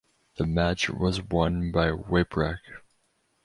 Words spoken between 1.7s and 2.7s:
by Whipwreck.